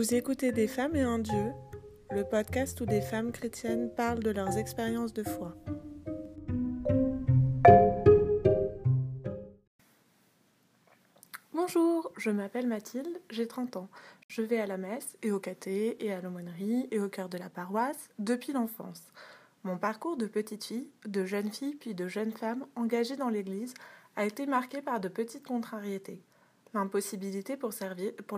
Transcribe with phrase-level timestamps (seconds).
[0.00, 1.52] Vous écoutez Des femmes et un Dieu,
[2.10, 5.54] le podcast où des femmes chrétiennes parlent de leurs expériences de foi.
[11.52, 13.90] Bonjour, je m'appelle Mathilde, j'ai 30 ans.
[14.26, 17.36] Je vais à la messe et au caté et à l'aumônerie et au cœur de
[17.36, 19.02] la paroisse depuis l'enfance.
[19.64, 23.74] Mon parcours de petite fille, de jeune fille puis de jeune femme engagée dans l'Église
[24.16, 26.22] a été marqué par de petites contrariétés
[26.74, 27.72] l'impossibilité pour,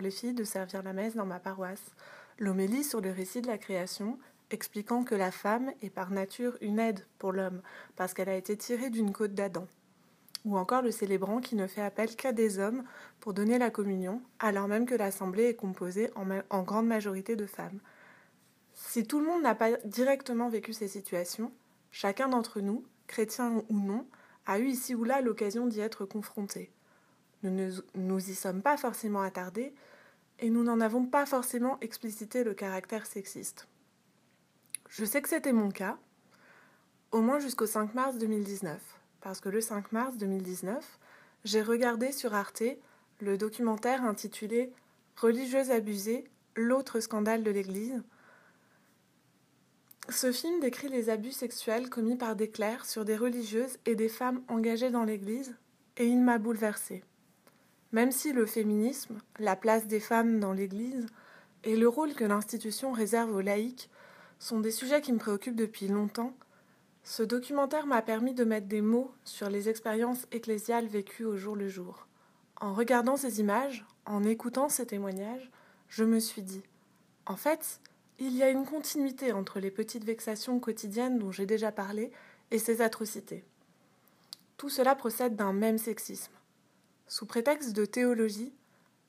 [0.01, 1.93] les filles de servir la messe dans ma paroisse,
[2.39, 4.19] l'homélie sur le récit de la création,
[4.51, 7.63] expliquant que la femme est par nature une aide pour l'homme,
[7.97, 9.67] parce qu'elle a été tirée d'une côte d'Adam,
[10.45, 12.85] ou encore le célébrant qui ne fait appel qu'à des hommes
[13.21, 16.11] pour donner la communion, alors même que l'assemblée est composée
[16.51, 17.81] en grande majorité de femmes.
[18.75, 21.53] Si tout le monde n'a pas directement vécu ces situations,
[21.91, 24.07] chacun d'entre nous, chrétien ou non,
[24.47, 26.71] a eu ici ou là l'occasion d'y être confronté.
[27.43, 29.75] Nous ne nous y sommes pas forcément attardés
[30.39, 33.69] et nous n'en avons pas forcément explicité le caractère sexiste.
[34.89, 35.99] Je sais que c'était mon cas,
[37.13, 38.81] au moins jusqu'au 5 mars 2019,
[39.21, 40.99] parce que le 5 mars 2019,
[41.45, 42.65] j'ai regardé sur Arte
[43.21, 44.73] le documentaire intitulé
[45.17, 46.25] Religieuse abusée,
[46.57, 48.03] l'autre scandale de l'Église.
[50.09, 54.09] Ce film décrit les abus sexuels commis par des clercs sur des religieuses et des
[54.09, 55.55] femmes engagées dans l'Église,
[55.97, 57.05] et il m'a bouleversée.
[57.93, 61.07] Même si le féminisme, la place des femmes dans l'Église
[61.63, 63.91] et le rôle que l'institution réserve aux laïcs
[64.39, 66.35] sont des sujets qui me préoccupent depuis longtemps,
[67.05, 71.55] ce documentaire m'a permis de mettre des mots sur les expériences ecclésiales vécues au jour
[71.55, 72.07] le jour.
[72.61, 75.51] En regardant ces images, en écoutant ces témoignages,
[75.89, 76.63] je me suis dit
[77.27, 77.81] En fait,
[78.19, 82.11] il y a une continuité entre les petites vexations quotidiennes dont j'ai déjà parlé
[82.51, 83.45] et ces atrocités.
[84.57, 86.33] Tout cela procède d'un même sexisme
[87.13, 88.55] sous prétexte de théologie,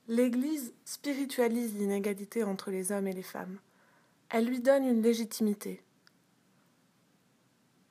[0.09, 3.59] l'Église spiritualise l'inégalité entre les hommes et les femmes.
[4.29, 5.81] Elle lui donne une légitimité.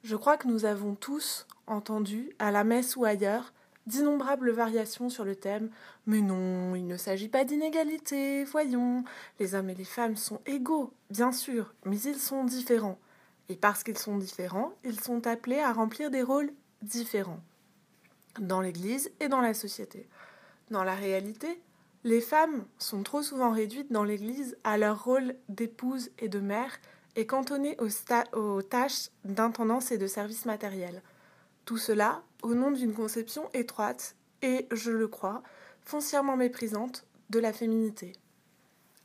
[0.03, 3.55] Je crois que nous avons tous entendu, à la messe ou ailleurs,
[3.87, 5.71] d'innombrables variations sur le thème
[6.05, 9.05] Mais non, il ne s'agit pas d'inégalité, voyons,
[9.41, 12.99] les hommes et les femmes sont égaux, bien sûr, mais ils sont différents.
[13.49, 16.53] Et parce qu'ils sont différents, ils sont appelés à remplir des rôles
[16.83, 17.41] différents
[18.41, 20.09] dans l'Église et dans la société.
[20.71, 21.61] Dans la réalité,
[22.05, 26.79] les femmes sont trop souvent réduites dans l'Église à leur rôle d'épouse et de mère
[27.15, 27.77] et cantonnées
[28.33, 31.03] aux, tâches d'intendance et de service matériel.
[31.65, 35.43] Tout cela au nom d'une conception étroite et, je le crois,
[35.85, 38.15] foncièrement méprisante de la féminité.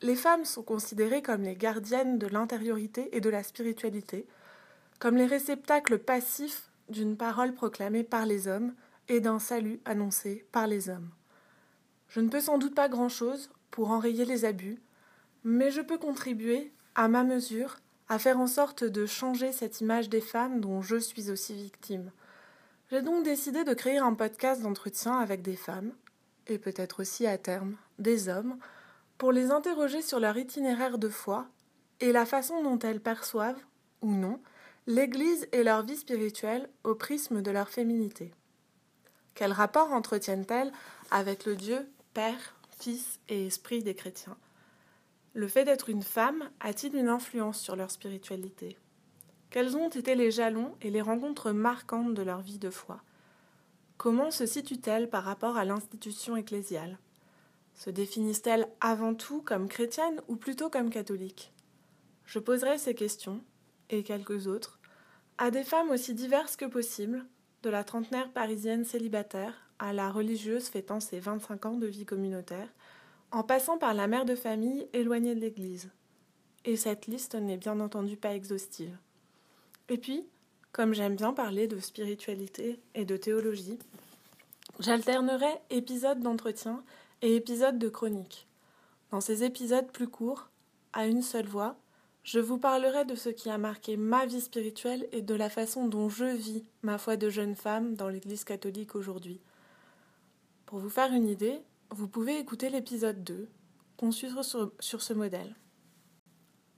[0.02, 4.26] Les femmes sont considérées comme les gardiennes de l'intériorité et de la spiritualité,
[5.00, 8.74] comme les réceptacles passifs d'une parole proclamée par les hommes,
[9.10, 11.10] et d'un salut annoncé par les hommes.
[12.08, 14.82] Je ne peux sans doute pas grand-chose pour enrayer les abus,
[15.44, 17.78] mais je peux contribuer, à ma mesure,
[18.10, 22.12] à faire en sorte de changer cette image des femmes dont je suis aussi victime.
[22.90, 25.92] J'ai donc décidé de créer un podcast d'entretien avec des femmes,
[26.48, 28.58] et peut-être aussi à terme des hommes,
[29.18, 31.48] pour les interroger sur leur itinéraire de foi
[32.00, 33.60] et la façon dont elles perçoivent,
[34.02, 34.40] ou non,
[34.86, 38.32] l'Église et leur vie spirituelle au prisme de leur féminité.
[39.38, 40.72] Quel rapport entretiennent-elles
[41.12, 44.36] avec le Dieu, Père, Fils et Esprit des chrétiens?
[45.36, 48.80] Le fait d'être une femme a-t-il une influence sur leur spiritualité?
[49.52, 53.00] Quels ont été les jalons et les rencontres marquantes de leur vie de foi?
[53.98, 56.98] Comment se situent-elles par rapport à l'institution ecclésiale?
[57.76, 61.54] Se définissent-elles avant tout comme chrétiennes ou plutôt comme catholiques?
[62.26, 63.44] Je poserai ces questions,
[63.92, 64.80] et quelques autres,
[65.38, 67.24] à des femmes aussi diverses que possible,
[67.64, 72.68] de la trentenaire parisienne célibataire à la religieuse fêtant ses 25 ans de vie communautaire,
[73.32, 75.90] en passant par la mère de famille éloignée de l'Église.
[76.66, 78.98] Et cette liste n'est bien entendu pas exhaustive.
[79.90, 80.26] Et puis,
[80.72, 83.80] comme j'aime bien parler de spiritualité et de théologie,
[84.80, 86.84] j'alternerai épisodes d'entretien
[87.22, 88.48] et épisodes de chronique.
[89.12, 90.50] Dans ces épisodes plus courts,
[90.94, 91.76] à une seule voix,
[92.28, 95.88] je vous parlerai de ce qui a marqué ma vie spirituelle et de la façon
[95.88, 99.40] dont je vis ma foi de jeune femme dans l'Église catholique aujourd'hui.
[100.66, 103.48] Pour vous faire une idée, vous pouvez écouter l'épisode 2,
[103.96, 105.56] conçu sur, sur ce modèle.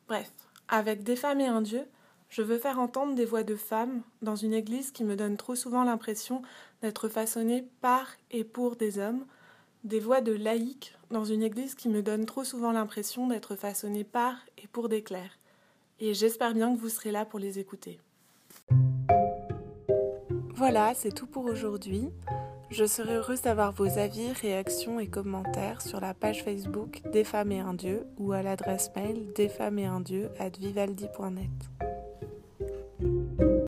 [0.07, 0.31] Bref,
[0.67, 1.81] avec Des femmes et un Dieu,
[2.29, 5.55] je veux faire entendre des voix de femmes dans une Église qui me donne trop
[5.55, 6.43] souvent l'impression
[6.83, 9.25] d'être façonnée par et pour des hommes,
[9.83, 14.03] des voix de laïcs dans une Église qui me donne trop souvent l'impression d'être façonnée
[14.03, 15.39] par et pour des clercs
[15.99, 17.99] et j'espère bien que vous serez là pour les écouter.
[20.55, 22.09] Voilà, c'est tout pour aujourd'hui.
[22.69, 27.51] Je serai heureuse d'avoir vos avis, réactions et commentaires sur la page Facebook Des femmes
[27.51, 31.88] et un dieu ou à l'adresse mail desfemmesetundieu at vivaldi.net.